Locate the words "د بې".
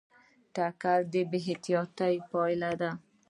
1.11-1.39